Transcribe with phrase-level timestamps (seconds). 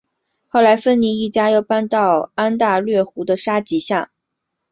[0.47, 4.09] 后来芬尼一家又搬到安大略湖的沙吉港。